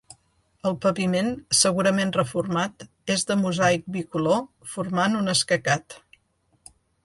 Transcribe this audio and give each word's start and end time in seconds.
El 0.69 0.77
paviment, 0.85 1.29
segurament 1.57 2.13
reformat, 2.15 2.87
és 3.17 3.27
de 3.33 3.39
mosaic 3.43 3.87
bicolor 3.99 4.43
formant 4.75 5.23
un 5.23 5.33
escacat. 5.39 6.01